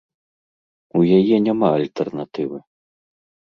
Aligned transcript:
У 1.01 1.03
яе 1.19 1.35
няма 1.49 1.67
альтэрнатывы. 1.77 2.57